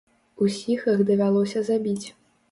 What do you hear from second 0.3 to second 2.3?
Усіх іх давялося забіць.